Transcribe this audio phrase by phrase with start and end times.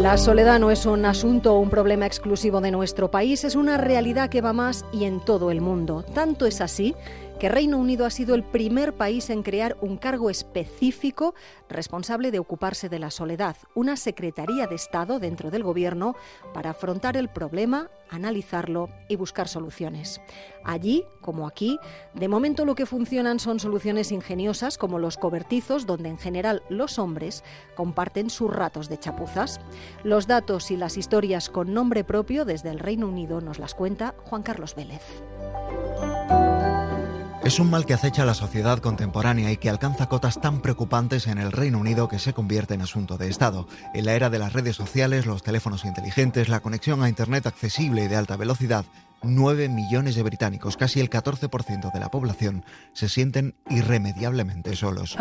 [0.00, 3.76] La soledad no es un asunto o un problema exclusivo de nuestro país, es una
[3.76, 6.02] realidad que va más y en todo el mundo.
[6.14, 6.94] Tanto es así
[7.38, 11.34] que Reino Unido ha sido el primer país en crear un cargo específico
[11.68, 16.16] responsable de ocuparse de la soledad, una Secretaría de Estado dentro del Gobierno
[16.52, 20.20] para afrontar el problema, analizarlo y buscar soluciones.
[20.64, 21.78] Allí, como aquí,
[22.14, 26.98] de momento lo que funcionan son soluciones ingeniosas como los cobertizos, donde en general los
[26.98, 27.44] hombres
[27.76, 29.60] comparten sus ratos de chapuzas.
[30.02, 34.16] Los datos y las historias con nombre propio desde el Reino Unido nos las cuenta
[34.24, 35.02] Juan Carlos Vélez.
[37.48, 41.26] Es un mal que acecha a la sociedad contemporánea y que alcanza cotas tan preocupantes
[41.28, 43.66] en el Reino Unido que se convierte en asunto de Estado.
[43.94, 48.04] En la era de las redes sociales, los teléfonos inteligentes, la conexión a Internet accesible
[48.04, 48.84] y de alta velocidad,
[49.22, 55.16] 9 millones de británicos, casi el 14% de la población, se sienten irremediablemente solos.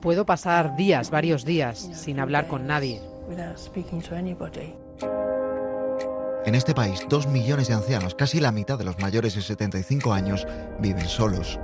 [0.00, 3.00] Puedo pasar días, varios días, sin hablar con nadie.
[6.44, 10.12] En este país, dos millones de ancianos, casi la mitad de los mayores de 75
[10.12, 10.44] años,
[10.80, 11.60] viven solos.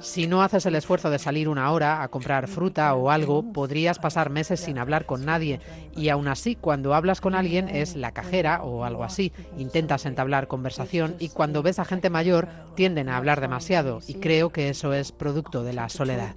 [0.00, 3.98] Si no haces el esfuerzo de salir una hora a comprar fruta o algo, podrías
[3.98, 5.60] pasar meses sin hablar con nadie.
[5.94, 9.32] Y aún así, cuando hablas con alguien es la cajera o algo así.
[9.58, 14.00] Intentas entablar conversación y cuando ves a gente mayor tienden a hablar demasiado.
[14.08, 16.34] Y creo que eso es producto de la soledad.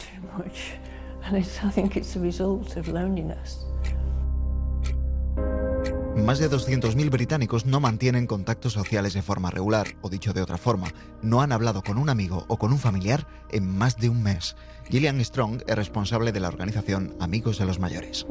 [6.26, 10.58] Más de 200.000 británicos no mantienen contactos sociales de forma regular, o dicho de otra
[10.58, 10.88] forma,
[11.22, 14.56] no han hablado con un amigo o con un familiar en más de un mes.
[14.90, 18.26] Gillian Strong es responsable de la organización Amigos de los Mayores.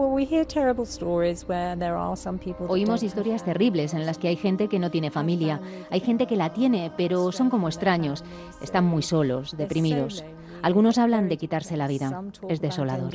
[2.68, 6.36] Oímos historias terribles en las que hay gente que no tiene familia, hay gente que
[6.36, 8.24] la tiene, pero son como extraños,
[8.60, 10.24] están muy solos, deprimidos.
[10.62, 12.22] Algunos hablan de quitarse la vida.
[12.48, 13.12] Es desolador.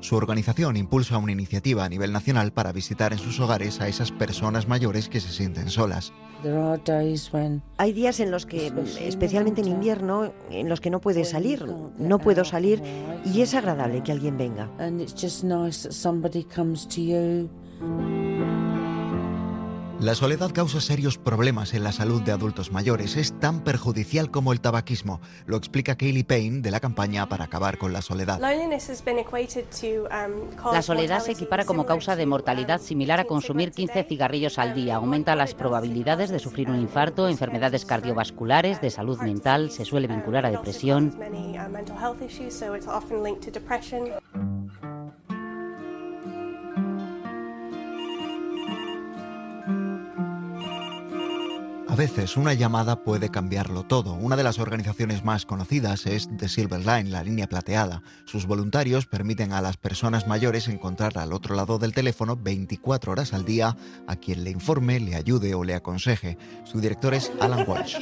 [0.00, 4.10] Su organización impulsa una iniciativa a nivel nacional para visitar en sus hogares a esas
[4.10, 6.12] personas mayores que se sienten solas.
[7.78, 11.64] Hay días en los que, especialmente en invierno, en los que no puedes salir,
[11.98, 12.82] no puedo salir
[13.24, 14.68] y es agradable que alguien venga.
[20.02, 23.16] La soledad causa serios problemas en la salud de adultos mayores.
[23.16, 25.20] Es tan perjudicial como el tabaquismo.
[25.46, 28.40] Lo explica Kaylee Payne de la campaña para acabar con la soledad.
[28.40, 34.74] Um, la soledad se equipara como causa de mortalidad similar a consumir 15 cigarrillos al
[34.74, 34.96] día.
[34.96, 40.46] Aumenta las probabilidades de sufrir un infarto, enfermedades cardiovasculares, de salud mental, se suele vincular
[40.46, 41.16] a depresión.
[52.02, 54.14] Veces una llamada puede cambiarlo todo.
[54.14, 58.02] Una de las organizaciones más conocidas es The Silver Line, la línea plateada.
[58.24, 63.32] Sus voluntarios permiten a las personas mayores encontrar al otro lado del teléfono 24 horas
[63.32, 63.76] al día
[64.08, 66.36] a quien le informe, le ayude o le aconseje.
[66.64, 67.98] Su director es Alan Walsh.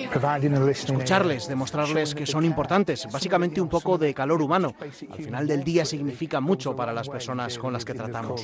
[0.71, 4.75] Escucharles, demostrarles que son importantes, básicamente un poco de calor humano.
[4.81, 8.41] Al final del día significa mucho para las personas con las que tratamos.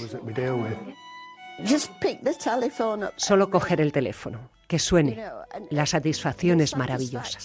[3.17, 5.23] Solo coger el teléfono, que suene.
[5.71, 7.39] La satisfacción es maravillosa.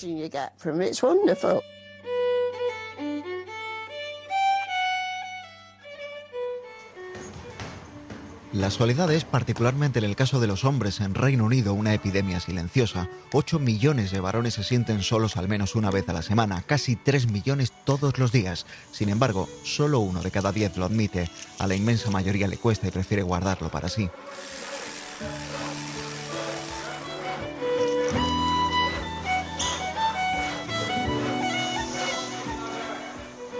[8.54, 12.42] La soledad es, particularmente en el caso de los hombres en Reino Unido, una epidemia
[12.42, 13.08] silenciosa.
[13.32, 16.98] 8 millones de varones se sienten solos al menos una vez a la semana, casi
[16.98, 18.66] 3 millones todos los días.
[18.92, 21.30] Sin embargo, solo uno de cada 10 lo admite.
[21.60, 24.10] A la inmensa mayoría le cuesta y prefiere guardarlo para sí.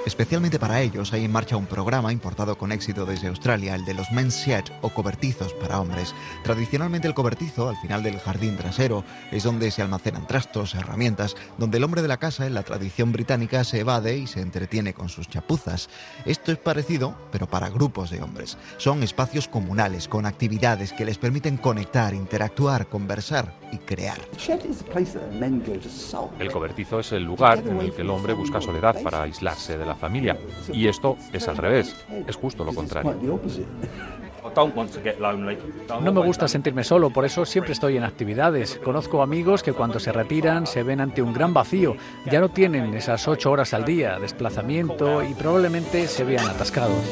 [0.04, 3.94] Especialmente para ellos hay en marcha un programa importado con éxito desde Australia, el de
[3.94, 6.16] los men's shed o cobertizos para hombres.
[6.44, 11.78] Tradicionalmente el cobertizo, al final del jardín trasero, es donde se almacenan trastos, herramientas, donde
[11.78, 15.08] el hombre de la casa, en la tradición británica, se evade y se entretiene con
[15.08, 15.88] sus chapuzas.
[16.26, 18.58] Esto es parecido, pero para grupos de hombres.
[18.78, 24.18] Son espacios comunales, con actividades que les permiten conectar, interactuar, conversar y crear.
[26.40, 29.86] El cobertizo es el lugar en el que el hombre busca soledad para aislarse de
[29.86, 30.38] la familia.
[30.74, 31.96] Y esto es al revés,
[32.28, 33.40] es justo lo contrario.
[36.02, 38.80] No me gusta sentirme solo, por eso siempre estoy en actividades.
[38.84, 41.96] Conozco amigos que cuando se retiran se ven ante un gran vacío.
[42.30, 47.04] Ya no tienen esas ocho horas al día, desplazamiento y probablemente se vean atascados.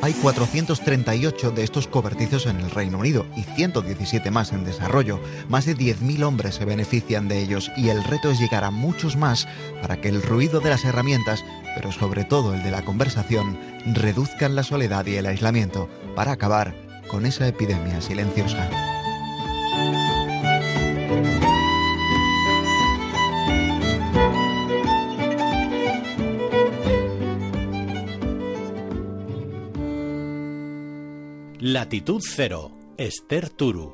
[0.00, 5.20] Hay 438 de estos cobertizos en el Reino Unido y 117 más en desarrollo.
[5.48, 9.16] Más de 10.000 hombres se benefician de ellos y el reto es llegar a muchos
[9.16, 9.48] más
[9.82, 14.54] para que el ruido de las herramientas, pero sobre todo el de la conversación, reduzcan
[14.54, 16.74] la soledad y el aislamiento para acabar
[17.08, 18.97] con esa epidemia silenciosa.
[31.70, 33.92] Latitud Cero, Esther Turu.